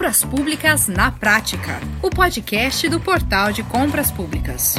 [0.00, 4.76] Compras Públicas na Prática, o podcast do Portal de Compras Públicas.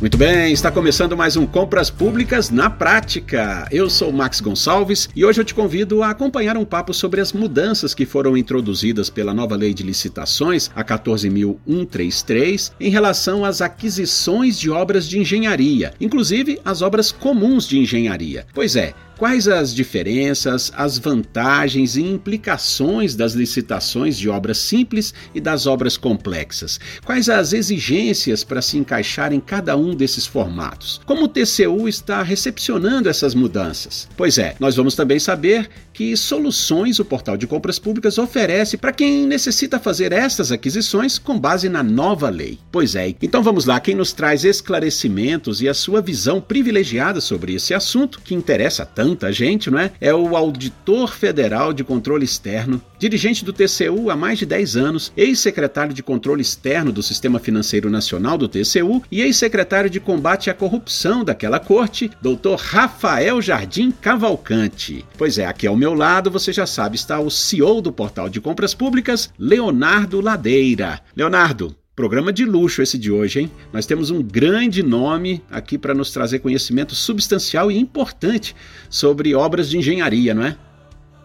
[0.00, 3.66] Muito bem, está começando mais um Compras Públicas na Prática.
[3.72, 7.32] Eu sou Max Gonçalves e hoje eu te convido a acompanhar um papo sobre as
[7.32, 14.56] mudanças que foram introduzidas pela nova lei de licitações, a 14.133, em relação às aquisições
[14.56, 18.46] de obras de engenharia, inclusive as obras comuns de engenharia.
[18.54, 25.40] Pois é, Quais as diferenças, as vantagens e implicações das licitações de obras simples e
[25.40, 26.78] das obras complexas?
[27.04, 31.00] Quais as exigências para se encaixar em cada um desses formatos?
[31.04, 34.08] Como o TCU está recepcionando essas mudanças?
[34.16, 38.92] Pois é, nós vamos também saber que soluções o Portal de Compras Públicas oferece para
[38.92, 42.56] quem necessita fazer essas aquisições com base na nova lei.
[42.70, 47.52] Pois é, então vamos lá, quem nos traz esclarecimentos e a sua visão privilegiada sobre
[47.52, 49.90] esse assunto que interessa tanto tanta gente, não é?
[50.00, 55.12] É o auditor federal de controle externo, dirigente do TCU há mais de 10 anos,
[55.16, 60.54] ex-secretário de controle externo do Sistema Financeiro Nacional do TCU e ex-secretário de combate à
[60.54, 65.04] corrupção daquela corte, doutor Rafael Jardim Cavalcante.
[65.16, 68.40] Pois é, aqui ao meu lado, você já sabe, está o CEO do Portal de
[68.40, 71.00] Compras Públicas, Leonardo Ladeira.
[71.16, 73.50] Leonardo, Programa de luxo esse de hoje, hein?
[73.72, 78.54] Nós temos um grande nome aqui para nos trazer conhecimento substancial e importante
[78.88, 80.56] sobre obras de engenharia, não é?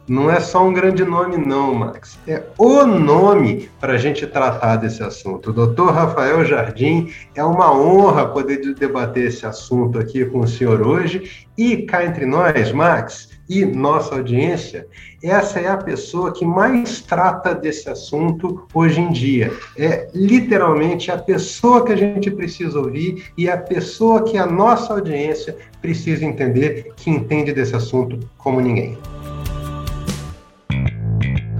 [0.07, 2.17] Não é só um grande nome, não, Max.
[2.27, 5.51] É o nome para a gente tratar desse assunto.
[5.51, 10.81] O doutor Rafael Jardim, é uma honra poder debater esse assunto aqui com o senhor
[10.81, 11.45] hoje.
[11.55, 14.87] E cá entre nós, Max, e nossa audiência,
[15.21, 19.51] essa é a pessoa que mais trata desse assunto hoje em dia.
[19.77, 24.93] É literalmente a pessoa que a gente precisa ouvir e a pessoa que a nossa
[24.93, 28.97] audiência precisa entender, que entende desse assunto como ninguém.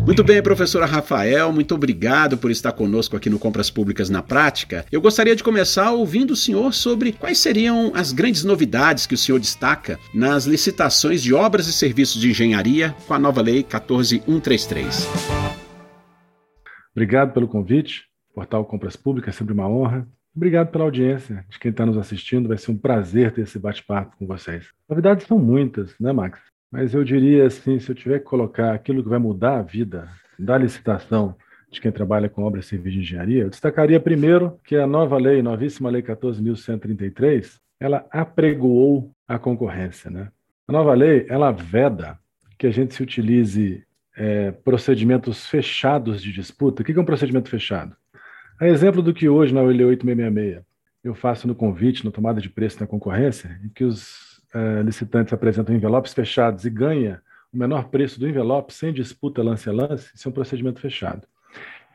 [0.05, 4.85] Muito bem, professora Rafael, muito obrigado por estar conosco aqui no Compras Públicas na Prática.
[4.91, 9.17] Eu gostaria de começar ouvindo o senhor sobre quais seriam as grandes novidades que o
[9.17, 15.07] senhor destaca nas licitações de obras e serviços de engenharia com a nova Lei 14133.
[16.91, 18.03] Obrigado pelo convite.
[18.35, 20.05] Portal Compras Públicas é sempre uma honra.
[20.35, 22.49] Obrigado pela audiência de quem está nos assistindo.
[22.49, 24.67] Vai ser um prazer ter esse bate-papo com vocês.
[24.89, 26.52] Novidades são muitas, né, Max?
[26.73, 30.09] Mas eu diria assim, se eu tiver que colocar aquilo que vai mudar a vida
[30.39, 31.35] da licitação
[31.69, 35.43] de quem trabalha com obras serviços de engenharia, eu destacaria primeiro que a nova lei,
[35.43, 40.09] novíssima lei 14.133, ela apregoou a concorrência.
[40.09, 40.29] Né?
[40.67, 42.17] A nova lei, ela veda
[42.57, 43.83] que a gente se utilize
[44.17, 46.81] é, procedimentos fechados de disputa.
[46.81, 47.95] O que é um procedimento fechado?
[48.59, 50.65] A exemplo do que hoje na Lei 8666
[51.03, 55.33] eu faço no convite, na tomada de preço na concorrência, em que os uh, licitantes
[55.33, 57.21] apresentam envelopes fechados e ganha
[57.53, 61.27] o menor preço do envelope sem disputa lance a lance, isso é um procedimento fechado.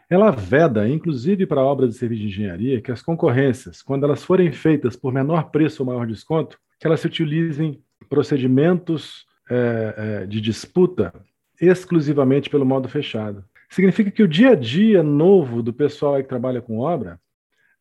[0.09, 4.51] Ela veda, inclusive para obras de serviço de engenharia, que as concorrências, quando elas forem
[4.51, 10.41] feitas por menor preço ou maior desconto, que elas se utilizem procedimentos é, é, de
[10.41, 11.13] disputa
[11.61, 13.45] exclusivamente pelo modo fechado.
[13.69, 17.21] Significa que o dia a dia novo do pessoal que trabalha com obra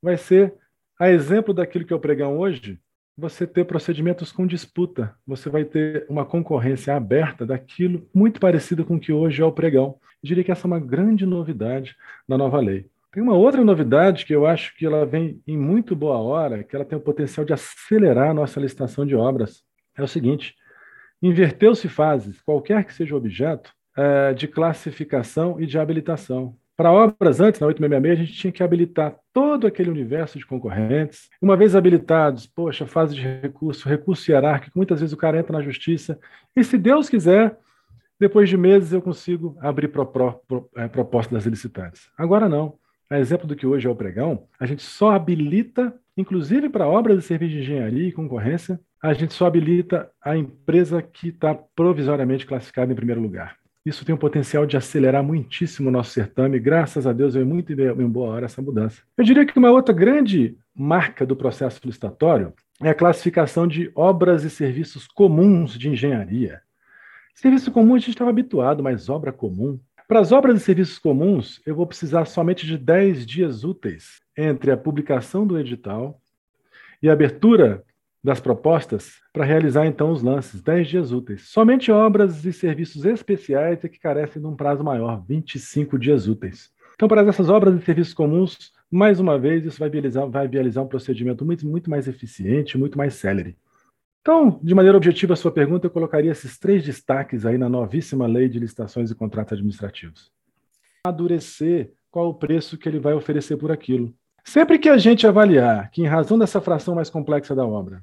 [0.01, 0.53] vai ser,
[0.99, 2.79] a exemplo daquilo que é o pregão hoje,
[3.17, 5.15] você ter procedimentos com disputa.
[5.25, 9.51] Você vai ter uma concorrência aberta daquilo muito parecido com o que hoje é o
[9.51, 9.97] pregão.
[10.23, 11.95] Eu diria que essa é uma grande novidade
[12.27, 12.89] na nova lei.
[13.11, 16.75] Tem uma outra novidade que eu acho que ela vem em muito boa hora, que
[16.75, 19.63] ela tem o potencial de acelerar a nossa licitação de obras.
[19.97, 20.55] É o seguinte:
[21.19, 26.55] inverteu-se fases, qualquer que seja o objeto, é, de classificação e de habilitação.
[26.77, 31.27] Para obras antes, na 866, a gente tinha que habilitar todo aquele universo de concorrentes.
[31.41, 35.63] Uma vez habilitados, poxa, fase de recurso, recurso hierárquico, muitas vezes o cara entra na
[35.63, 36.19] justiça.
[36.55, 37.57] E se Deus quiser,
[38.19, 42.11] depois de meses eu consigo abrir pro, pro, pro, é, proposta das licitantes.
[42.15, 42.75] Agora não.
[43.09, 47.17] A exemplo do que hoje é o pregão, a gente só habilita, inclusive para obras
[47.17, 52.45] de serviço de engenharia e concorrência, a gente só habilita a empresa que está provisoriamente
[52.45, 53.57] classificada em primeiro lugar.
[53.87, 56.59] Isso tem o potencial de acelerar muitíssimo o nosso certame.
[56.59, 59.01] Graças a Deus, veio muito em boa hora essa mudança.
[59.17, 62.51] Eu diria que uma outra grande marca do processo licitatório
[62.81, 66.61] é a classificação de obras e serviços comuns de engenharia.
[67.33, 69.79] Serviço comum a gente estava habituado, mas obra comum.
[70.05, 74.69] Para as obras e serviços comuns, eu vou precisar somente de 10 dias úteis entre
[74.69, 76.19] a publicação do edital
[77.01, 77.85] e a abertura
[78.27, 81.47] das propostas para realizar então os lances, 10 dias úteis.
[81.47, 86.69] Somente obras e serviços especiais é que carecem de um prazo maior, 25 dias úteis.
[86.93, 90.83] Então, para essas obras e serviços comuns, mais uma vez, isso vai viabilizar, vai viabilizar
[90.83, 93.55] um procedimento muito, muito mais eficiente, muito mais célere.
[94.19, 98.27] Então, de maneira objetiva, a sua pergunta, eu colocaria esses três destaques aí na novíssima
[98.27, 100.33] Lei de Licitações e Contratos Administrativos.
[101.05, 104.13] amadurecer qual o preço que ele vai oferecer por aquilo.
[104.43, 108.01] Sempre que a gente avaliar que, em razão dessa fração mais complexa da obra,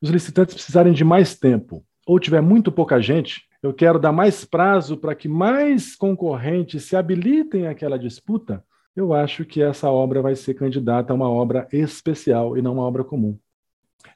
[0.00, 4.44] os licitantes precisarem de mais tempo ou tiver muito pouca gente, eu quero dar mais
[4.44, 8.62] prazo para que mais concorrentes se habilitem àquela disputa,
[8.94, 12.84] eu acho que essa obra vai ser candidata a uma obra especial e não uma
[12.84, 13.36] obra comum.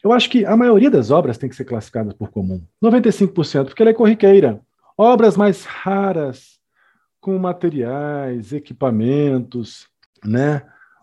[0.03, 2.63] Eu acho que a maioria das obras tem que ser classificada por comum.
[2.83, 4.61] 95%, porque ela é corriqueira.
[4.97, 6.59] Obras mais raras,
[7.21, 9.89] com materiais, equipamentos,
[10.25, 10.63] né?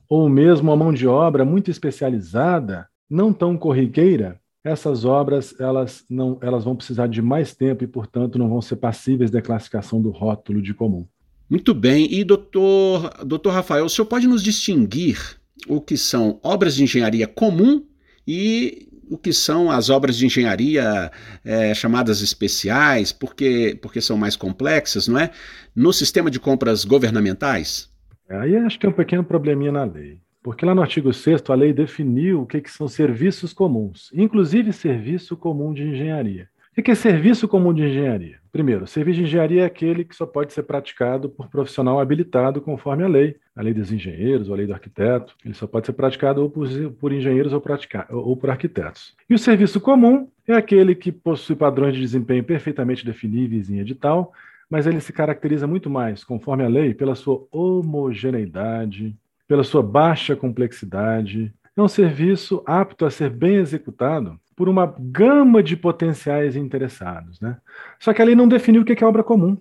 [0.09, 6.37] ou mesmo a mão de obra muito especializada, não tão corriqueira, essas obras elas não
[6.41, 10.09] elas vão precisar de mais tempo e, portanto, não vão ser passíveis da classificação do
[10.09, 11.05] rótulo de comum.
[11.49, 12.07] Muito bem.
[12.11, 17.25] E, doutor, doutor Rafael, o senhor pode nos distinguir o que são obras de engenharia
[17.25, 17.83] comum
[18.27, 21.09] e o que são as obras de engenharia
[21.43, 25.31] é, chamadas especiais, porque, porque são mais complexas, não é?
[25.73, 27.89] No sistema de compras governamentais?
[28.29, 30.19] Aí acho que é um pequeno probleminha na lei.
[30.47, 34.71] Porque lá no artigo 6 a lei definiu o que, que são serviços comuns, inclusive
[34.71, 36.47] serviço comum de engenharia.
[36.71, 38.37] O que é serviço comum de engenharia?
[38.49, 43.03] Primeiro, serviço de engenharia é aquele que só pode ser praticado por profissional habilitado conforme
[43.03, 45.35] a lei, a lei dos engenheiros ou a lei do arquiteto.
[45.43, 47.61] Ele só pode ser praticado ou por, por engenheiros ou,
[48.09, 49.17] ou por arquitetos.
[49.29, 54.31] E o serviço comum é aquele que possui padrões de desempenho perfeitamente definíveis em edital,
[54.69, 59.13] mas ele se caracteriza muito mais, conforme a lei, pela sua homogeneidade,
[59.47, 61.53] pela sua baixa complexidade.
[61.75, 67.39] É um serviço apto a ser bem executado por uma gama de potenciais interessados.
[67.39, 67.57] Né?
[67.99, 69.57] Só que a lei não definiu o que é obra comum.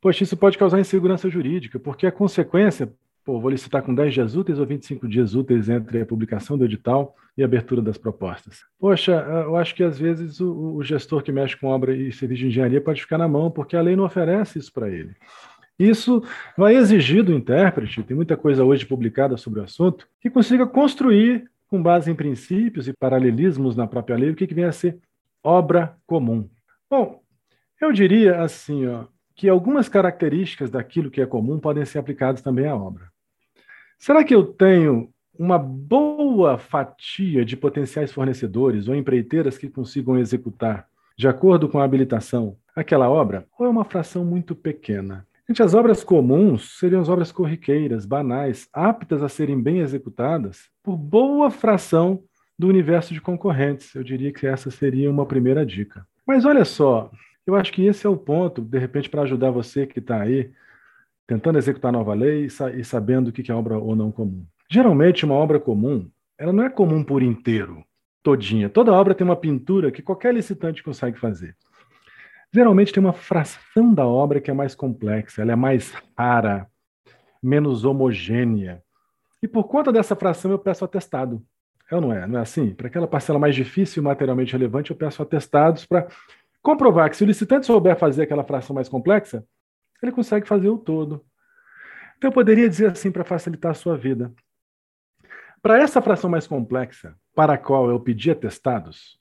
[0.00, 2.92] Poxa, isso pode causar insegurança jurídica, porque a consequência,
[3.24, 6.64] pô, vou licitar com 10 dias úteis ou 25 dias úteis entre a publicação do
[6.64, 8.64] edital e a abertura das propostas.
[8.78, 12.40] Poxa, eu acho que às vezes o, o gestor que mexe com obra e serviço
[12.40, 15.14] de engenharia pode ficar na mão, porque a lei não oferece isso para ele.
[15.80, 16.22] Isso
[16.58, 21.50] vai exigir do intérprete, tem muita coisa hoje publicada sobre o assunto, que consiga construir,
[21.68, 24.98] com base em princípios e paralelismos na própria lei, o que, que vem a ser
[25.42, 26.46] obra comum.
[26.90, 27.22] Bom,
[27.80, 32.66] eu diria assim, ó, que algumas características daquilo que é comum podem ser aplicadas também
[32.66, 33.10] à obra.
[33.98, 40.86] Será que eu tenho uma boa fatia de potenciais fornecedores ou empreiteiras que consigam executar,
[41.16, 43.46] de acordo com a habilitação, aquela obra?
[43.58, 45.26] Ou é uma fração muito pequena?
[45.50, 50.96] Gente, as obras comuns seriam as obras corriqueiras, banais, aptas a serem bem executadas por
[50.96, 52.22] boa fração
[52.56, 53.92] do universo de concorrentes.
[53.96, 56.06] Eu diria que essa seria uma primeira dica.
[56.24, 57.10] Mas olha só,
[57.44, 60.52] eu acho que esse é o ponto, de repente, para ajudar você que está aí
[61.26, 62.46] tentando executar nova lei
[62.76, 64.46] e sabendo o que é obra ou não comum.
[64.70, 66.08] Geralmente, uma obra comum,
[66.38, 67.82] ela não é comum por inteiro,
[68.22, 68.68] todinha.
[68.70, 71.56] Toda obra tem uma pintura que qualquer licitante consegue fazer.
[72.52, 76.68] Geralmente tem uma fração da obra que é mais complexa, ela é mais rara,
[77.42, 78.82] menos homogênea.
[79.42, 81.42] E por conta dessa fração eu peço atestado.
[81.90, 82.26] É ou não é?
[82.26, 82.74] Não é assim?
[82.74, 86.08] Para aquela parcela mais difícil e materialmente relevante, eu peço atestados para
[86.62, 89.44] comprovar que se o licitante souber fazer aquela fração mais complexa,
[90.02, 91.24] ele consegue fazer o todo.
[92.16, 94.32] Então eu poderia dizer assim para facilitar a sua vida.
[95.62, 99.18] Para essa fração mais complexa, para a qual eu pedi atestados,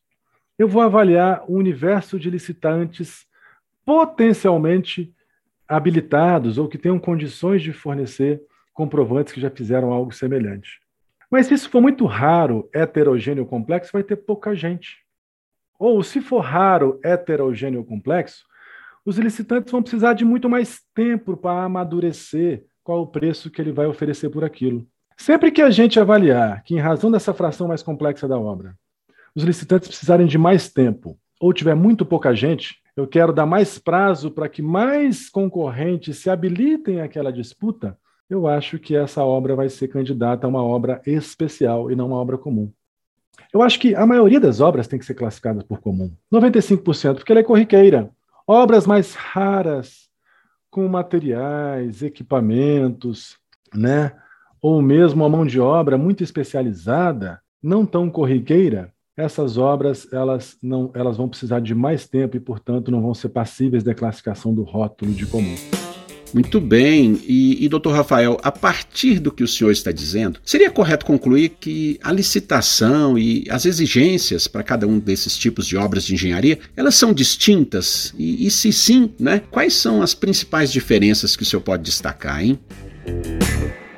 [0.60, 3.26] eu vou avaliar o universo de licitantes
[3.86, 5.16] potencialmente
[5.66, 8.42] habilitados ou que tenham condições de fornecer
[8.74, 10.82] comprovantes que já fizeram algo semelhante.
[11.32, 14.98] Mas se isso for muito raro, heterogêneo complexo, vai ter pouca gente.
[15.80, 18.44] Ou se for raro, heterogêneo complexo,
[19.06, 23.72] os licitantes vão precisar de muito mais tempo para amadurecer qual o preço que ele
[23.72, 24.86] vai oferecer por aquilo.
[25.16, 28.76] Sempre que a gente avaliar que, em razão dessa fração mais complexa da obra,
[29.36, 33.80] os licitantes precisarem de mais tempo ou tiver muito pouca gente, eu quero dar mais
[33.80, 37.98] prazo para que mais concorrentes se habilitem àquela disputa,
[38.30, 42.18] eu acho que essa obra vai ser candidata a uma obra especial e não uma
[42.18, 42.72] obra comum.
[43.54, 46.12] Eu acho que a maioria das obras tem que ser classificada por comum.
[46.32, 48.12] 95%, porque ela é corriqueira.
[48.46, 50.10] Obras mais raras,
[50.70, 53.38] com materiais, equipamentos,
[53.74, 54.12] né?
[54.62, 60.92] ou mesmo a mão de obra muito especializada, não tão corriqueira, essas obras elas não
[60.94, 64.64] elas vão precisar de mais tempo e, portanto, não vão ser passíveis da classificação do
[64.64, 65.56] rótulo de comum.
[66.34, 67.20] Muito bem.
[67.28, 71.50] E, e, doutor Rafael, a partir do que o senhor está dizendo, seria correto concluir
[71.60, 76.60] que a licitação e as exigências para cada um desses tipos de obras de engenharia,
[76.78, 78.14] elas são distintas?
[78.18, 82.44] E, e se sim, né, quais são as principais diferenças que o senhor pode destacar,
[82.44, 82.60] hein?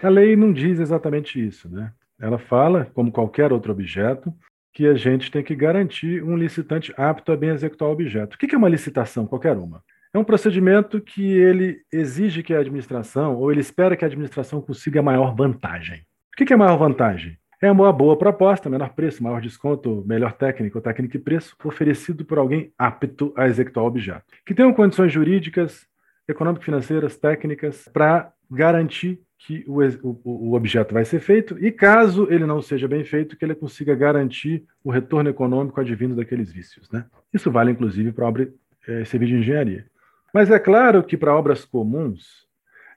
[0.01, 1.92] A lei não diz exatamente isso, né?
[2.18, 4.34] Ela fala, como qualquer outro objeto,
[4.74, 8.36] que a gente tem que garantir um licitante apto a bem executar o objeto.
[8.36, 9.28] O que é uma licitação?
[9.28, 9.84] Qualquer uma.
[10.13, 14.62] É um procedimento que ele exige que a administração, ou ele espera que a administração
[14.62, 16.01] consiga maior vantagem.
[16.34, 17.38] O que é maior vantagem?
[17.62, 22.40] É uma boa proposta, menor preço, maior desconto, melhor técnico, técnica e preço, oferecido por
[22.40, 24.25] alguém apto a executar o objeto.
[24.46, 25.86] Que tenham condições jurídicas,
[26.28, 32.46] econômico-financeiras, técnicas, para garantir que o, o, o, objeto vai ser feito e, caso ele
[32.46, 36.89] não seja bem feito, que ele consiga garantir o retorno econômico advindo daqueles vícios.
[36.91, 37.05] Né?
[37.34, 38.51] Isso vale, inclusive, para obra
[38.88, 39.86] é, de engenharia.
[40.34, 42.46] Mas é claro que para obras comuns,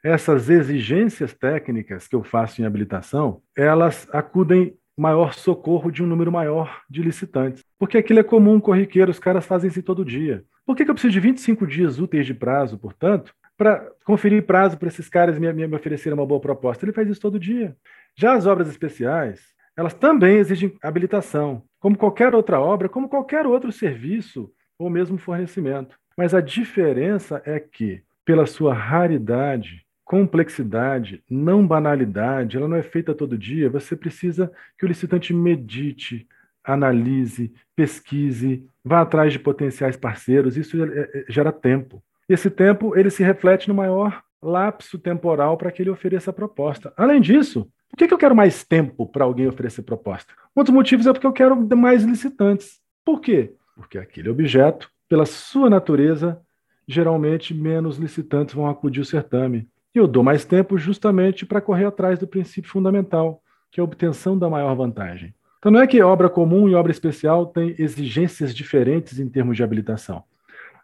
[0.03, 6.31] essas exigências técnicas que eu faço em habilitação, elas acudem maior socorro de um número
[6.31, 7.65] maior de licitantes.
[7.79, 10.45] Porque aquilo é comum, corriqueiro, os caras fazem isso todo dia.
[10.67, 14.77] Por que, que eu preciso de 25 dias úteis de prazo, portanto, para conferir prazo
[14.77, 16.85] para esses caras me, me, oferecerem uma boa proposta?
[16.85, 17.77] Ele faz isso todo dia.
[18.17, 19.41] Já as obras especiais,
[19.77, 25.99] elas também exigem habilitação, como qualquer outra obra, como qualquer outro serviço ou mesmo fornecimento.
[26.17, 33.15] Mas a diferença é que, pela sua raridade, complexidade, não banalidade, ela não é feita
[33.15, 36.29] todo dia, você precisa que o licitante medite,
[36.63, 42.03] analise, pesquise, vá atrás de potenciais parceiros, isso é, é, gera tempo.
[42.29, 46.93] Esse tempo ele se reflete no maior lapso temporal para que ele ofereça a proposta.
[46.97, 50.33] Além disso, por que, eu quero mais tempo para alguém oferecer proposta?
[50.57, 52.81] Um dos motivos é porque eu quero mais licitantes.
[53.05, 53.55] Por quê?
[53.77, 56.41] Porque aquele objeto, pela sua natureza,
[56.89, 59.69] geralmente menos licitantes vão acudir ao certame.
[59.95, 63.41] E eu dou mais tempo justamente para correr atrás do princípio fundamental,
[63.71, 65.35] que é a obtenção da maior vantagem.
[65.59, 69.63] Então não é que obra comum e obra especial têm exigências diferentes em termos de
[69.63, 70.25] habilitação.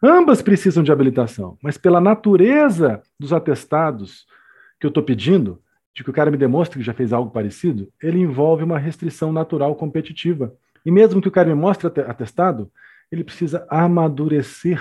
[0.02, 4.26] Ambas precisam de habilitação, mas pela natureza dos atestados
[4.78, 5.60] que eu estou pedindo,
[5.94, 9.32] de que o cara me demonstre que já fez algo parecido, ele envolve uma restrição
[9.32, 10.54] natural competitiva.
[10.86, 12.70] E mesmo que o cara me mostre atestado,
[13.12, 14.80] ele precisa amadurecer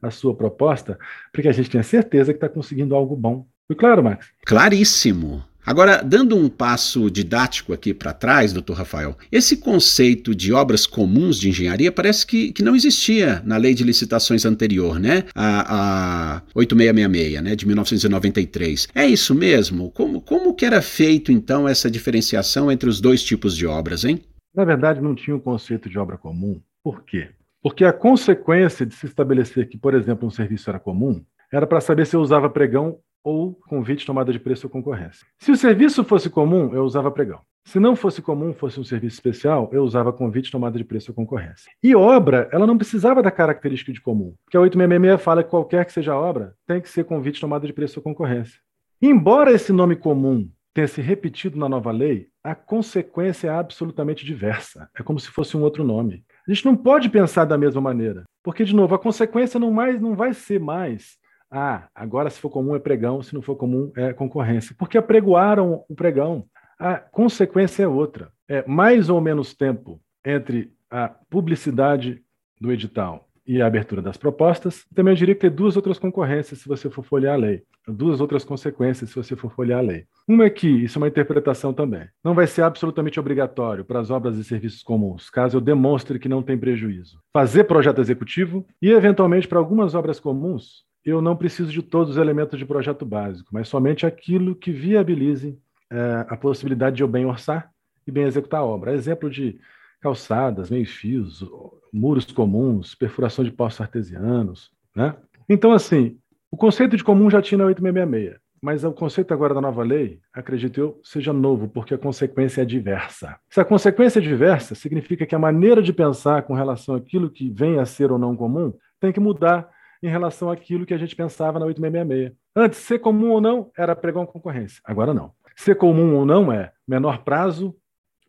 [0.00, 0.98] a sua proposta
[1.32, 3.46] para que a gente tenha certeza que está conseguindo algo bom.
[3.66, 4.28] Foi claro, Max?
[4.46, 5.42] Claríssimo.
[5.64, 11.38] Agora, dando um passo didático aqui para trás, doutor Rafael, esse conceito de obras comuns
[11.38, 15.24] de engenharia parece que, que não existia na lei de licitações anterior, né?
[15.34, 17.54] A, a 8666, né?
[17.54, 18.88] De 1993.
[18.92, 19.90] É isso mesmo?
[19.92, 24.20] Como, como que era feito, então, essa diferenciação entre os dois tipos de obras, hein?
[24.54, 26.60] Na verdade, não tinha o conceito de obra comum.
[26.82, 27.28] Por quê?
[27.62, 31.80] Porque a consequência de se estabelecer que, por exemplo, um serviço era comum era para
[31.80, 35.26] saber se eu usava pregão ou convite, tomada de preço ou concorrência.
[35.38, 37.40] Se o serviço fosse comum, eu usava pregão.
[37.64, 41.14] Se não fosse comum, fosse um serviço especial, eu usava convite, tomada de preço ou
[41.14, 41.70] concorrência.
[41.82, 45.84] E obra, ela não precisava da característica de comum, porque a 866 fala que qualquer
[45.84, 48.58] que seja obra tem que ser convite, tomada de preço ou concorrência.
[49.00, 54.88] Embora esse nome comum tenha se repetido na nova lei, a consequência é absolutamente diversa.
[54.96, 56.24] É como se fosse um outro nome.
[56.48, 60.00] A gente não pode pensar da mesma maneira, porque, de novo, a consequência não, mais,
[60.00, 61.18] não vai ser mais
[61.52, 64.74] ah, agora se for comum é pregão, se não for comum é concorrência.
[64.78, 66.46] Porque apregoaram o pregão.
[66.78, 68.32] A consequência é outra.
[68.48, 72.22] É mais ou menos tempo entre a publicidade
[72.58, 74.86] do edital e a abertura das propostas.
[74.94, 77.62] Também eu diria que tem duas outras concorrências se você for folhear a lei.
[77.86, 80.06] Duas outras consequências se você for folhear a lei.
[80.26, 84.08] Uma é que, isso é uma interpretação também, não vai ser absolutamente obrigatório para as
[84.08, 87.18] obras e serviços comuns, caso eu demonstre que não tem prejuízo.
[87.32, 92.16] Fazer projeto executivo e, eventualmente, para algumas obras comuns, eu não preciso de todos os
[92.16, 95.58] elementos de projeto básico, mas somente aquilo que viabilize
[95.90, 97.70] é, a possibilidade de eu bem orçar
[98.06, 98.94] e bem executar a obra.
[98.94, 99.58] Exemplo de
[100.00, 101.44] calçadas, meio-fios,
[101.92, 104.70] muros comuns, perfuração de poços artesianos.
[104.94, 105.14] Né?
[105.48, 106.18] Então, assim,
[106.50, 110.20] o conceito de comum já tinha na 8666, mas o conceito agora da nova lei,
[110.32, 113.36] acredito eu, seja novo, porque a consequência é diversa.
[113.50, 117.50] Se a consequência é diversa, significa que a maneira de pensar com relação àquilo que
[117.50, 119.68] vem a ser ou não comum tem que mudar
[120.02, 122.36] em relação àquilo que a gente pensava na 8666.
[122.54, 124.80] Antes, ser comum ou não era pregão concorrência.
[124.84, 125.32] Agora não.
[125.56, 127.74] Ser comum ou não é menor prazo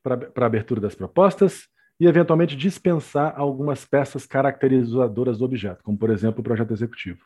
[0.03, 1.67] para abertura das propostas
[1.99, 7.21] e, eventualmente, dispensar algumas peças caracterizadoras do objeto, como, por exemplo, o projeto executivo.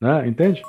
[0.00, 0.26] Né?
[0.26, 0.62] Entende?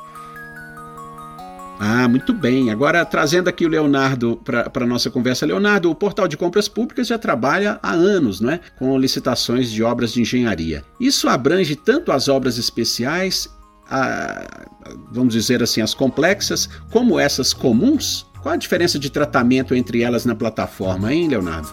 [1.83, 2.69] Ah, muito bem.
[2.69, 5.47] Agora, trazendo aqui o Leonardo para a nossa conversa.
[5.47, 8.59] Leonardo, o portal de compras públicas já trabalha há anos não é?
[8.77, 10.83] com licitações de obras de engenharia.
[10.99, 13.49] Isso abrange tanto as obras especiais,
[13.89, 14.67] a,
[15.11, 18.27] vamos dizer assim, as complexas, como essas comuns?
[18.43, 21.67] Qual a diferença de tratamento entre elas na plataforma, hein, Leonardo?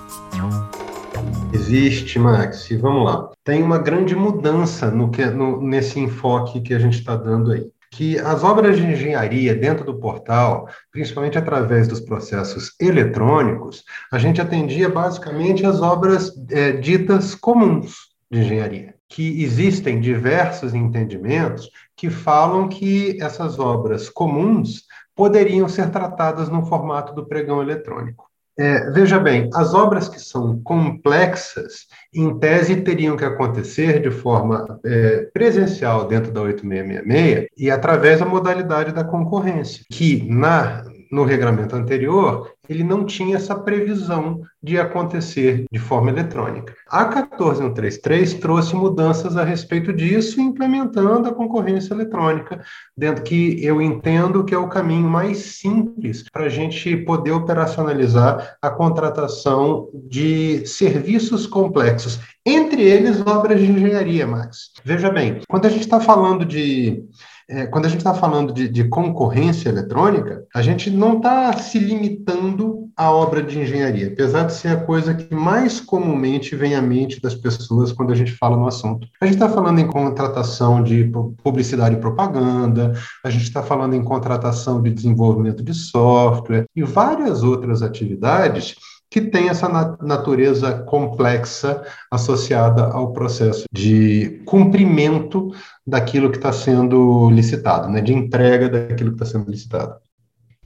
[1.53, 2.71] Existe, Max.
[2.71, 3.29] E vamos lá.
[3.45, 7.67] Tem uma grande mudança no que, no, nesse enfoque que a gente está dando aí
[7.91, 14.41] que as obras de engenharia dentro do portal, principalmente através dos processos eletrônicos, a gente
[14.41, 18.95] atendia basicamente as obras é, ditas comuns de engenharia.
[19.11, 24.83] que existem diversos entendimentos que falam que essas obras comuns
[25.17, 28.29] poderiam ser tratadas no formato do pregão eletrônico.
[28.59, 34.81] É, veja bem, as obras que são complexas, em tese, teriam que acontecer de forma
[34.85, 41.75] é, presencial dentro da 8666 e através da modalidade da concorrência, que na no regramento
[41.75, 46.75] anterior, ele não tinha essa previsão de acontecer de forma eletrônica.
[46.89, 52.63] A 14133 trouxe mudanças a respeito disso, implementando a concorrência eletrônica,
[52.97, 58.57] dentro que eu entendo que é o caminho mais simples para a gente poder operacionalizar
[58.61, 64.73] a contratação de serviços complexos, entre eles obras de engenharia, Max.
[64.85, 67.05] Veja bem, quando a gente está falando de
[67.49, 71.79] é, quando a gente está falando de, de, concorrência eletrônica, a gente não está se
[71.79, 76.83] limitando à obra de engenharia, apesar de ser a coisa que mais comumente vem à
[76.83, 79.09] mente das pessoas quando a gente fala no assunto.
[79.21, 81.11] A gente está falando em contratação de
[81.43, 82.93] publicidade e propaganda,
[83.25, 88.77] a gente está falando em contratação de desenvolvimento de software e várias outras atividades
[89.11, 89.69] que tem essa
[90.03, 95.53] natureza complexa associada ao processo de cumprimento
[95.87, 99.97] daquilo que está sendo licitado, né, de entrega daquilo que está sendo licitado.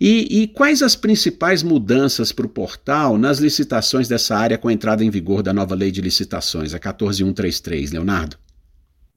[0.00, 4.72] E, e, quais as principais mudanças para o portal nas licitações dessa área com a
[4.72, 8.36] entrada em vigor da nova lei de licitações, a 14133, Leonardo?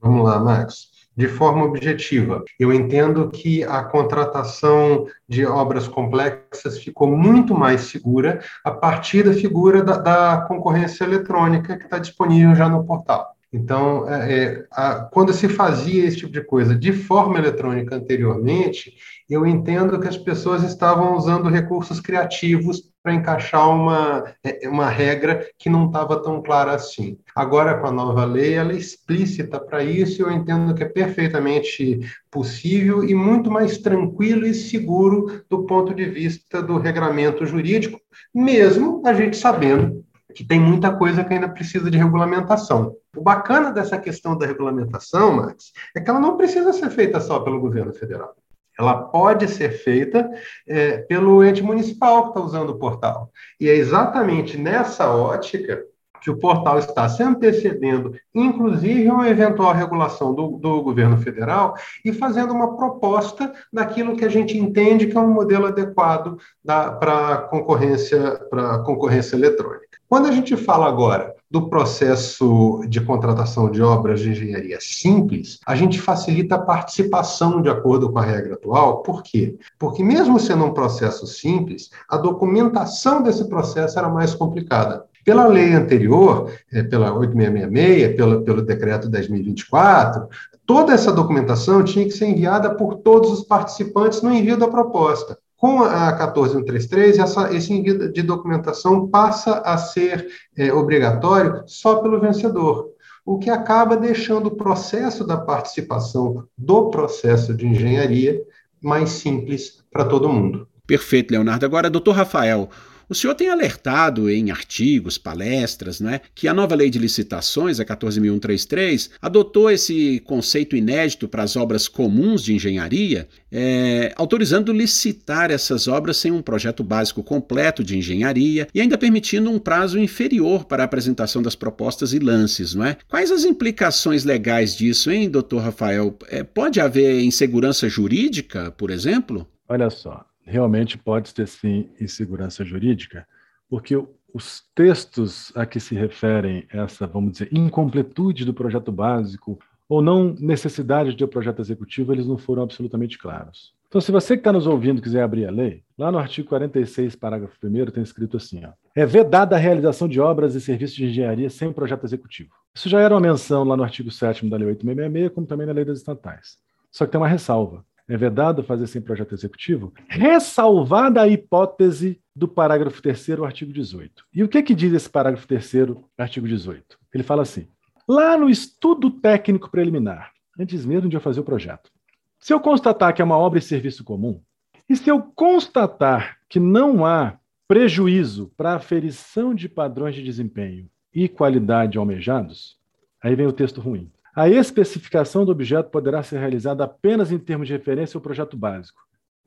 [0.00, 2.44] Vamos lá, Max de forma objetiva.
[2.58, 9.32] Eu entendo que a contratação de obras complexas ficou muito mais segura a partir da
[9.32, 13.36] figura da, da concorrência eletrônica que está disponível já no portal.
[13.52, 18.94] Então, é, é, a, quando se fazia esse tipo de coisa de forma eletrônica anteriormente,
[19.30, 25.48] eu entendo que as pessoas estavam usando recursos criativos para encaixar uma, é, uma regra
[25.56, 27.16] que não estava tão clara assim.
[27.36, 30.88] Agora, com a nova lei, ela é explícita para isso, e eu entendo que é
[30.88, 38.00] perfeitamente possível e muito mais tranquilo e seguro do ponto de vista do regramento jurídico,
[38.34, 42.96] mesmo a gente sabendo que tem muita coisa que ainda precisa de regulamentação.
[43.16, 47.38] O bacana dessa questão da regulamentação, Max, é que ela não precisa ser feita só
[47.38, 48.34] pelo governo federal.
[48.78, 50.30] Ela pode ser feita
[50.66, 53.30] é, pelo ente municipal que está usando o portal.
[53.60, 55.82] E é exatamente nessa ótica
[56.26, 62.12] que o portal está se antecedendo, inclusive uma eventual regulação do, do governo federal, e
[62.12, 67.36] fazendo uma proposta daquilo que a gente entende que é um modelo adequado para a
[67.42, 68.40] concorrência,
[68.84, 69.86] concorrência eletrônica.
[70.08, 75.74] Quando a gente fala agora do processo de contratação de obras de engenharia simples, a
[75.74, 79.02] gente facilita a participação de acordo com a regra atual.
[79.02, 79.56] Por quê?
[79.78, 85.06] Porque, mesmo sendo um processo simples, a documentação desse processo era mais complicada.
[85.24, 90.28] Pela lei anterior, é, pela 8666, pelo, decreto 10.024,
[90.66, 95.38] toda essa documentação tinha que ser enviada por todos os participantes no envio da proposta.
[95.56, 102.20] Com a 14133, essa, esse envio de documentação passa a ser é, obrigatório só pelo
[102.20, 102.90] vencedor,
[103.24, 108.40] o que acaba deixando o processo da participação do processo de engenharia
[108.82, 110.68] mais simples para todo mundo.
[110.86, 111.64] Perfeito, Leonardo.
[111.64, 112.68] Agora, doutor Rafael,
[113.08, 117.84] o senhor tem alertado em artigos, palestras, né, que a nova lei de licitações, a
[117.84, 125.86] 14.133, adotou esse conceito inédito para as obras comuns de engenharia, é, autorizando licitar essas
[125.86, 130.82] obras sem um projeto básico completo de engenharia e ainda permitindo um prazo inferior para
[130.82, 132.96] a apresentação das propostas e lances, não é?
[133.08, 136.16] Quais as implicações legais disso, hein, doutor Rafael?
[136.28, 139.46] É, pode haver insegurança jurídica, por exemplo?
[139.68, 143.26] Olha só, realmente pode ter sim insegurança jurídica,
[143.68, 144.00] porque
[144.32, 150.34] os textos a que se referem essa, vamos dizer, incompletude do projeto básico ou não
[150.38, 153.74] necessidade de um projeto executivo, eles não foram absolutamente claros.
[153.88, 157.14] Então, se você que está nos ouvindo quiser abrir a lei, lá no artigo 46,
[157.16, 161.06] parágrafo 1 tem escrito assim, ó, é vedada a realização de obras e serviços de
[161.06, 162.50] engenharia sem projeto executivo.
[162.74, 165.72] Isso já era uma menção lá no artigo 7 da Lei 8666, como também na
[165.72, 166.58] Lei das Estatais.
[166.90, 172.46] Só que tem uma ressalva é vedado fazer sem projeto executivo, ressalvada a hipótese do
[172.46, 174.24] parágrafo 3 artigo 18.
[174.32, 175.72] E o que, que diz esse parágrafo 3
[176.16, 176.98] artigo 18?
[177.12, 177.66] Ele fala assim:
[178.08, 181.90] lá no estudo técnico preliminar, antes mesmo de eu fazer o projeto,
[182.38, 184.40] se eu constatar que é uma obra e serviço comum,
[184.88, 190.88] e se eu constatar que não há prejuízo para a aferição de padrões de desempenho
[191.12, 192.76] e qualidade almejados,
[193.20, 194.10] aí vem o texto ruim.
[194.36, 199.00] A especificação do objeto poderá ser realizada apenas em termos de referência ao projeto básico.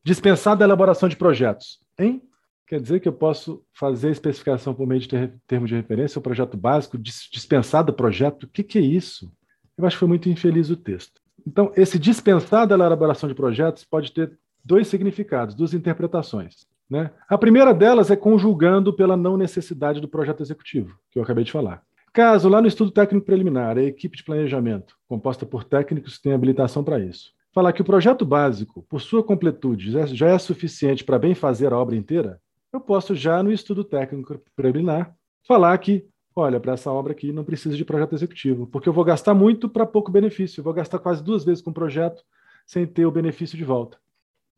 [0.04, 1.80] Dispensada a elaboração de projetos.
[1.96, 2.24] Hein?
[2.66, 5.08] Quer dizer que eu posso fazer a especificação por meio de
[5.46, 8.44] termos de referência ao projeto básico, dispensado projeto?
[8.44, 9.32] O que, que é isso?
[9.78, 11.22] Eu acho que foi muito infeliz o texto.
[11.46, 16.66] Então, esse dispensar da elaboração de projetos pode ter dois significados, duas interpretações.
[16.90, 17.12] Né?
[17.28, 21.52] A primeira delas é conjugando pela não necessidade do projeto executivo, que eu acabei de
[21.52, 21.84] falar.
[22.14, 26.84] Caso lá no estudo técnico preliminar, a equipe de planejamento, composta por técnicos, tenha habilitação
[26.84, 31.36] para isso, falar que o projeto básico, por sua completude, já é suficiente para bem
[31.36, 32.42] fazer a obra inteira,
[32.72, 35.14] eu posso já no estudo técnico preliminar
[35.48, 39.04] falar que, olha, para essa obra aqui não precisa de projeto executivo, porque eu vou
[39.04, 42.24] gastar muito para pouco benefício, eu vou gastar quase duas vezes com o projeto
[42.66, 43.98] sem ter o benefício de volta.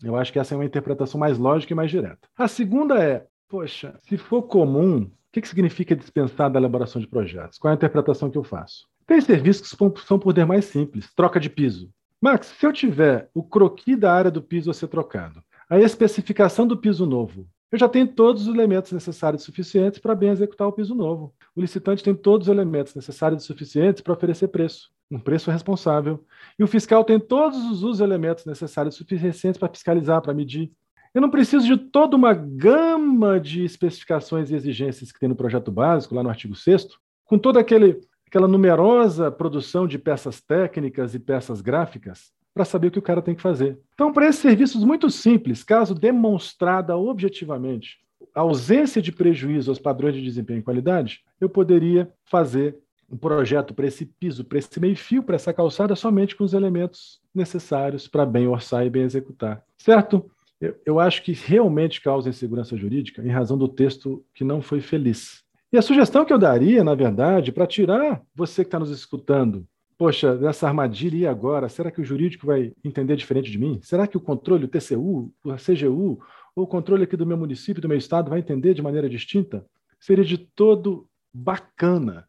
[0.04, 2.28] Eu acho que essa é uma interpretação mais lógica e mais direta.
[2.38, 7.58] A segunda é, poxa, se for comum, que, que significa dispensar da elaboração de projetos?
[7.58, 8.88] Qual é a interpretação que eu faço?
[9.08, 11.89] Tem serviços que são por demais simples, troca de piso.
[12.22, 16.67] Max, se eu tiver o croqui da área do piso a ser trocado, a especificação
[16.67, 20.67] do piso novo, eu já tenho todos os elementos necessários e suficientes para bem executar
[20.67, 21.34] o piso novo.
[21.56, 26.24] O licitante tem todos os elementos necessários e suficientes para oferecer preço, um preço responsável.
[26.60, 30.70] E o fiscal tem todos os elementos necessários e suficientes para fiscalizar, para medir.
[31.13, 35.71] Eu não preciso de toda uma gama de especificações e exigências que tem no projeto
[35.71, 36.88] básico, lá no artigo 6
[37.26, 37.97] com toda aquele,
[38.28, 43.21] aquela numerosa produção de peças técnicas e peças gráficas para saber o que o cara
[43.21, 43.80] tem que fazer.
[43.93, 48.00] Então, para esses serviços muito simples, caso demonstrada objetivamente
[48.36, 52.78] a ausência de prejuízo aos padrões de desempenho e qualidade, eu poderia fazer
[53.10, 57.21] um projeto para esse piso, para esse meio-fio, para essa calçada, somente com os elementos
[57.34, 59.63] necessários para bem orçar e bem executar.
[59.78, 60.30] Certo?
[60.62, 64.80] Eu, eu acho que realmente causa insegurança jurídica em razão do texto que não foi
[64.80, 65.43] feliz.
[65.74, 69.65] E a sugestão que eu daria, na verdade, para tirar você que está nos escutando
[70.02, 71.69] poxa, dessa armadilha e agora?
[71.69, 73.80] Será que o jurídico vai entender diferente de mim?
[73.84, 76.19] Será que o controle, o TCU, a CGU,
[76.56, 79.63] ou o controle aqui do meu município, do meu estado, vai entender de maneira distinta?
[80.00, 82.28] Seria de todo bacana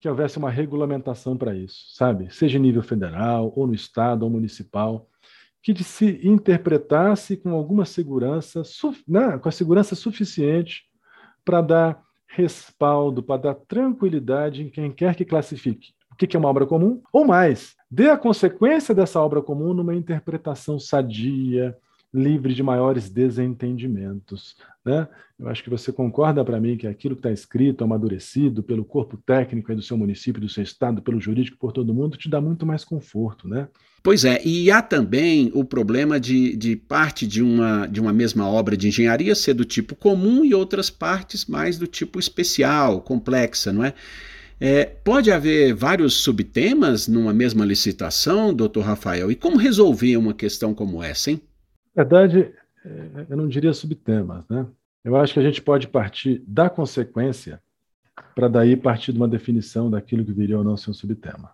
[0.00, 2.34] que houvesse uma regulamentação para isso, sabe?
[2.34, 5.06] Seja em nível federal, ou no estado, ou municipal,
[5.62, 8.62] que se interpretasse com alguma segurança,
[9.06, 10.84] né, com a segurança suficiente
[11.44, 15.92] para dar respaldo, para dar tranquilidade em quem quer que classifique
[16.26, 20.78] que é uma obra comum, ou mais, dê a consequência dessa obra comum numa interpretação
[20.78, 21.76] sadia,
[22.12, 24.56] livre de maiores desentendimentos.
[24.84, 25.06] Né?
[25.38, 29.16] Eu acho que você concorda para mim que aquilo que está escrito, amadurecido pelo corpo
[29.16, 32.66] técnico do seu município, do seu estado, pelo jurídico, por todo mundo, te dá muito
[32.66, 33.48] mais conforto.
[33.48, 33.68] Né?
[34.02, 38.48] Pois é, e há também o problema de, de parte de uma, de uma mesma
[38.48, 43.72] obra de engenharia ser do tipo comum e outras partes mais do tipo especial, complexa,
[43.72, 43.94] não é?
[44.62, 49.30] É, pode haver vários subtemas numa mesma licitação, doutor Rafael?
[49.30, 51.40] E como resolver uma questão como essa, hein?
[51.94, 52.52] Na verdade,
[52.84, 54.66] é, eu não diria subtemas, né?
[55.02, 57.60] Eu acho que a gente pode partir da consequência
[58.34, 61.52] para daí partir de uma definição daquilo que viria ou não ser um subtema.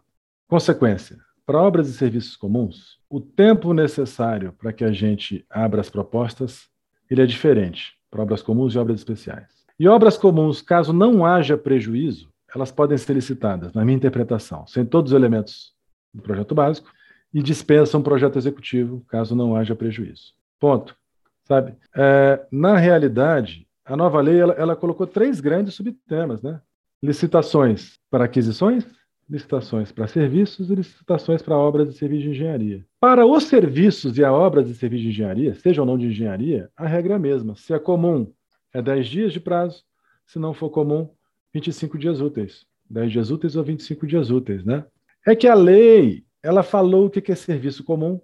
[0.49, 1.19] Consequência.
[1.45, 6.69] Para obras e serviços comuns, o tempo necessário para que a gente abra as propostas
[7.09, 9.47] ele é diferente para obras comuns e obras especiais.
[9.79, 14.85] E obras comuns, caso não haja prejuízo, elas podem ser licitadas, na minha interpretação, sem
[14.85, 15.75] todos os elementos
[16.13, 16.91] do projeto básico
[17.37, 20.33] e dispensam um projeto executivo, caso não haja prejuízo.
[20.59, 20.97] Ponto.
[21.45, 21.75] Sabe?
[21.95, 26.63] É, na realidade, a nova lei ela, ela colocou três grandes subtemas, né?
[27.03, 28.87] Licitações para aquisições,
[29.29, 32.87] licitações para serviços e licitações para obras e serviços de engenharia.
[32.99, 36.71] Para os serviços e as obras e serviços de engenharia, seja ou não de engenharia,
[36.75, 37.55] a regra é a mesma.
[37.55, 38.33] Se é comum,
[38.73, 39.85] é 10 dias de prazo.
[40.25, 41.11] Se não for comum,
[41.53, 42.65] 25 dias úteis.
[42.89, 44.87] 10 dias úteis ou 25 dias úteis, né?
[45.27, 48.21] É que a lei, ela falou o que é serviço comum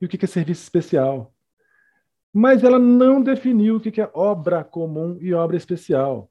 [0.00, 1.32] e o que é serviço especial.
[2.32, 6.30] Mas ela não definiu o que é obra comum e obra especial.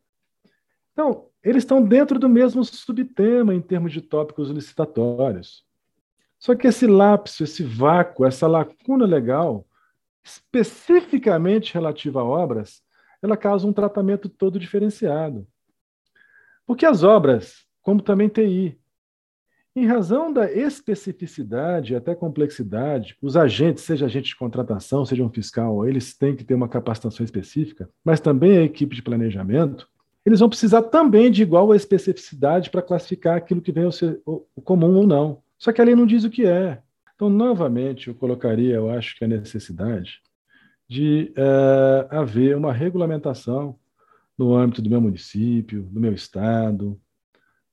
[0.91, 5.65] Então, eles estão dentro do mesmo subtema em termos de tópicos licitatórios.
[6.39, 9.65] Só que esse lapso, esse vácuo, essa lacuna legal,
[10.23, 12.81] especificamente relativa a obras,
[13.21, 15.47] ela causa um tratamento todo diferenciado.
[16.65, 18.77] Porque as obras, como também TI,
[19.75, 25.29] em razão da especificidade e até complexidade, os agentes, seja agente de contratação, seja um
[25.29, 29.87] fiscal, eles têm que ter uma capacitação específica, mas também a equipe de planejamento,
[30.25, 34.61] eles vão precisar também de igual especificidade para classificar aquilo que vem ao ser o
[34.63, 35.41] comum ou não.
[35.57, 36.81] Só que a lei não diz o que é.
[37.15, 40.21] Então, novamente, eu colocaria, eu acho que a necessidade
[40.87, 43.75] de é, haver uma regulamentação
[44.37, 46.99] no âmbito do meu município, do meu estado,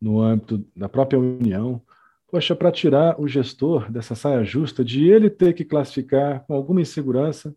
[0.01, 1.83] no âmbito da própria União,
[2.31, 6.81] poxa, para tirar o gestor dessa saia justa de ele ter que classificar com alguma
[6.81, 7.55] insegurança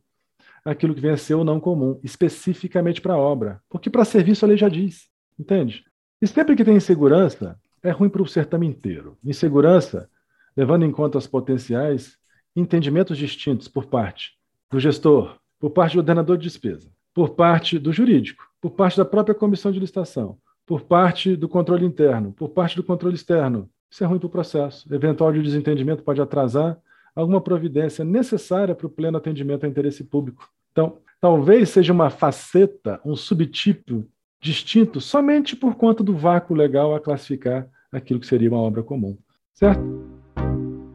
[0.65, 3.61] aquilo que vem a ser ou não comum, especificamente para a obra.
[3.69, 5.83] Porque para serviço a lei já diz, entende?
[6.21, 9.17] E sempre que tem insegurança, é ruim para o certame inteiro.
[9.23, 10.09] Insegurança
[10.55, 12.17] levando em conta os potenciais
[12.55, 14.31] entendimentos distintos por parte
[14.71, 19.05] do gestor, por parte do ordenador de despesa, por parte do jurídico, por parte da
[19.05, 23.69] própria comissão de licitação, por parte do controle interno, por parte do controle externo.
[23.93, 24.91] Isso é ruim para o processo.
[24.91, 26.79] Eventual de desentendimento pode atrasar
[27.15, 30.49] alguma providência necessária para o pleno atendimento ao interesse público.
[30.71, 34.03] Então, talvez seja uma faceta, um subtipo
[34.41, 39.15] distinto somente por conta do vácuo legal a classificar aquilo que seria uma obra comum.
[39.53, 40.22] Certo?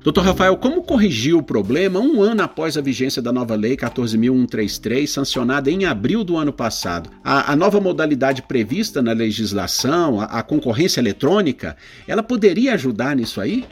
[0.03, 5.07] Doutor Rafael, como corrigir o problema um ano após a vigência da nova Lei 14.133,
[5.09, 7.11] sancionada em abril do ano passado?
[7.23, 13.41] A, a nova modalidade prevista na legislação, a, a, concorrência eletrônica, ela poderia ajudar nisso
[13.41, 13.67] aí?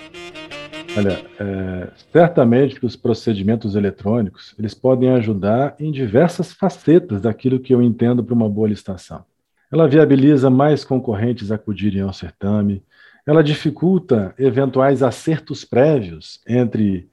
[0.96, 7.72] Olha, é, certamente que os procedimentos eletrônicos eles podem ajudar em diversas facetas daquilo que
[7.72, 9.24] eu entendo para uma boa licitação.
[9.72, 12.82] Ela viabiliza mais concorrentes acudirem ao certame,
[13.26, 17.08] ela dificulta eventuais acertos prévios entre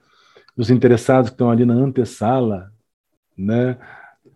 [0.56, 2.72] os interessados que estão ali na antessala,
[3.36, 3.78] né,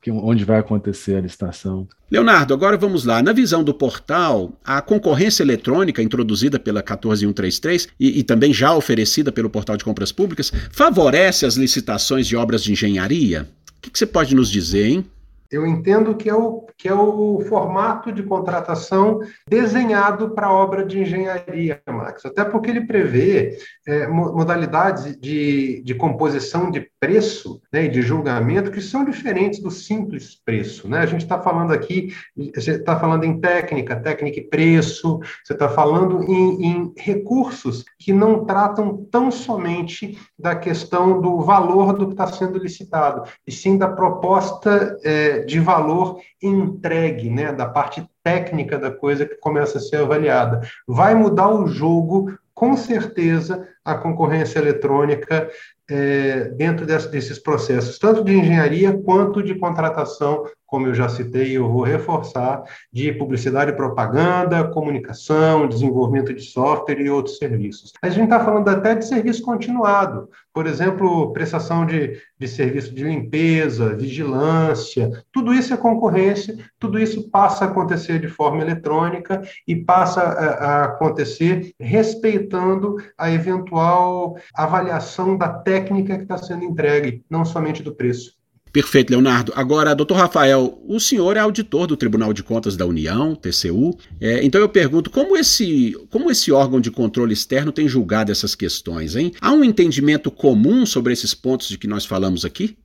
[0.10, 1.88] onde vai acontecer a licitação.
[2.10, 3.22] Leonardo, agora vamos lá.
[3.22, 9.32] Na visão do portal, a concorrência eletrônica introduzida pela 14133 e, e também já oferecida
[9.32, 13.48] pelo portal de compras públicas favorece as licitações de obras de engenharia?
[13.78, 15.06] O que, que você pode nos dizer, hein?
[15.52, 21.00] Eu entendo que é o, que é o formato de contratação desenhado para obra de
[21.00, 23.58] engenharia, Max, até porque ele prevê
[23.88, 29.72] é, modalidades de, de composição de preço né, e de julgamento que são diferentes do
[29.72, 30.90] simples preço.
[30.90, 31.00] Né?
[31.00, 32.14] A gente está falando aqui,
[32.56, 38.12] você está falando em técnica, técnica e preço, você está falando em, em recursos que
[38.12, 43.78] não tratam tão somente da questão do valor do que está sendo licitado, e sim
[43.78, 49.82] da proposta é, de valor entregue, né, da parte técnica da coisa que começa a
[49.82, 50.62] ser avaliada.
[50.88, 55.50] Vai mudar o jogo, com certeza, a concorrência eletrônica
[55.90, 61.58] é, dentro desse, desses processos, tanto de engenharia quanto de contratação como eu já citei,
[61.58, 67.94] eu vou reforçar, de publicidade e propaganda, comunicação, desenvolvimento de software e outros serviços.
[68.02, 73.04] A gente está falando até de serviço continuado, por exemplo, prestação de, de serviço de
[73.04, 79.76] limpeza, vigilância, tudo isso é concorrência, tudo isso passa a acontecer de forma eletrônica e
[79.76, 87.46] passa a, a acontecer respeitando a eventual avaliação da técnica que está sendo entregue, não
[87.46, 88.38] somente do preço.
[88.72, 89.52] Perfeito, Leonardo.
[89.56, 93.98] Agora, doutor Rafael, o senhor é auditor do Tribunal de Contas da União, TCU.
[94.20, 98.54] É, então eu pergunto, como esse, como esse órgão de controle externo tem julgado essas
[98.54, 99.32] questões, hein?
[99.42, 102.78] Há um entendimento comum sobre esses pontos de que nós falamos aqui?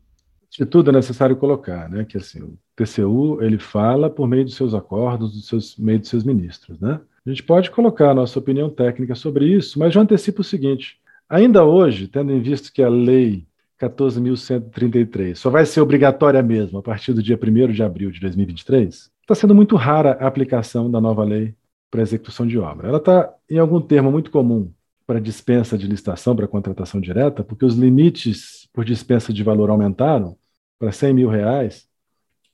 [0.50, 2.04] De tudo é necessário colocar, né?
[2.04, 6.08] Que assim, o TCU ele fala por meio dos seus acordos, dos seus meio dos
[6.08, 7.00] seus ministros, né?
[7.24, 10.98] A gente pode colocar a nossa opinião técnica sobre isso, mas já antecipo o seguinte:
[11.32, 13.46] ainda hoje, tendo em vista que a lei
[13.80, 19.10] 14.133 só vai ser obrigatória mesmo a partir do dia 1 de abril de 2023,
[19.22, 21.54] está sendo muito rara a aplicação da nova lei
[21.90, 22.88] para execução de obra.
[22.88, 24.70] Ela está em algum termo muito comum
[25.06, 30.36] para dispensa de licitação, para contratação direta, porque os limites por dispensa de valor aumentaram
[30.78, 31.88] para 100 mil reais,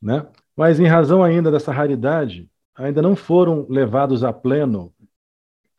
[0.01, 0.27] né?
[0.57, 4.93] mas em razão ainda dessa raridade, ainda não foram levados a pleno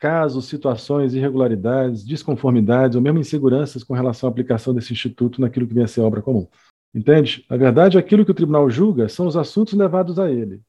[0.00, 5.74] casos, situações, irregularidades, desconformidades ou mesmo inseguranças com relação à aplicação desse instituto naquilo que
[5.74, 6.48] vem a ser obra comum.
[6.92, 7.44] Entende?
[7.48, 10.60] Na verdade, aquilo que o tribunal julga são os assuntos levados a ele.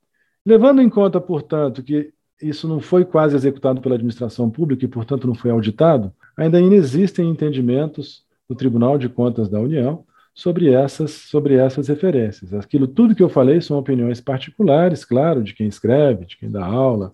[0.45, 5.25] Levando em conta, portanto, que isso não foi quase executado pela administração pública e, portanto,
[5.25, 11.55] não foi auditado, ainda existem entendimentos do Tribunal de Contas da União sobre essas, sobre
[11.55, 12.53] essas referências.
[12.53, 16.65] Aquilo tudo que eu falei são opiniões particulares, claro, de quem escreve, de quem dá
[16.65, 17.13] aula,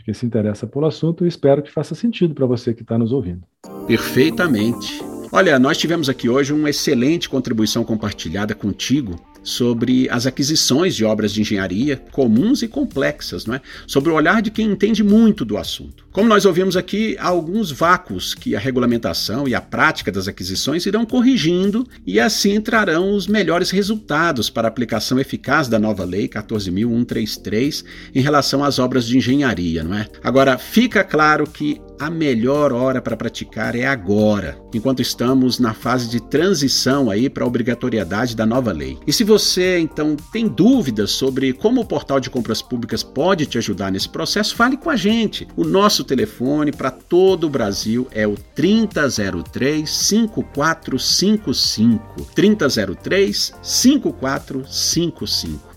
[0.00, 2.98] de quem se interessa pelo assunto e espero que faça sentido para você que está
[2.98, 3.42] nos ouvindo.
[3.86, 4.98] Perfeitamente.
[5.30, 11.32] Olha, nós tivemos aqui hoje uma excelente contribuição compartilhada contigo sobre as aquisições de obras
[11.32, 13.60] de engenharia comuns e complexas, não é?
[13.86, 16.04] sobre o olhar de quem entende muito do assunto.
[16.12, 20.84] Como nós ouvimos aqui, há alguns vácuos que a regulamentação e a prática das aquisições
[20.84, 26.28] irão corrigindo e assim trarão os melhores resultados para a aplicação eficaz da nova lei
[26.28, 30.06] 14.133 em relação às obras de engenharia, não é?
[30.22, 36.08] Agora, fica claro que a melhor hora para praticar é agora, enquanto estamos na fase
[36.08, 38.98] de transição aí para a obrigatoriedade da nova lei.
[39.06, 43.58] E se você então tem dúvidas sobre como o portal de compras públicas pode te
[43.58, 45.46] ajudar nesse processo, fale com a gente.
[45.54, 52.24] O nosso telefone para todo o Brasil é o 3003 5455.
[52.34, 55.68] 3003 5455.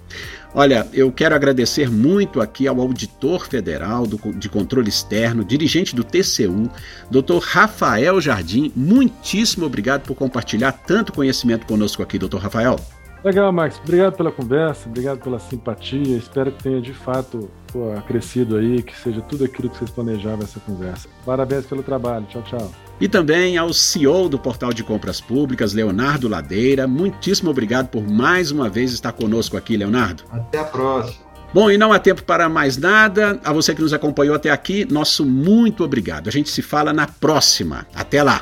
[0.55, 6.03] Olha, eu quero agradecer muito aqui ao auditor federal do, de controle externo, dirigente do
[6.03, 6.69] TCU,
[7.09, 7.39] Dr.
[7.41, 8.71] Rafael Jardim.
[8.75, 12.37] Muitíssimo obrigado por compartilhar tanto conhecimento conosco aqui, Dr.
[12.37, 12.79] Rafael.
[13.23, 13.79] Legal, Max.
[13.81, 16.17] Obrigado pela conversa, obrigado pela simpatia.
[16.17, 20.43] Espero que tenha de fato pô, crescido aí, que seja tudo aquilo que vocês planejavam
[20.43, 21.07] essa conversa.
[21.25, 22.27] Parabéns pelo trabalho.
[22.27, 22.71] Tchau, tchau.
[23.03, 26.87] E também ao CEO do Portal de Compras Públicas, Leonardo Ladeira.
[26.87, 30.23] Muitíssimo obrigado por mais uma vez estar conosco aqui, Leonardo.
[30.31, 31.17] Até a próxima.
[31.53, 33.41] Bom, e não há tempo para mais nada.
[33.43, 36.29] A você que nos acompanhou até aqui, nosso muito obrigado.
[36.29, 37.85] A gente se fala na próxima.
[37.93, 38.41] Até lá.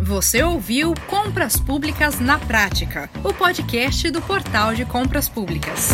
[0.00, 5.88] Você ouviu Compras Públicas na Prática, o podcast do Portal de Compras Públicas.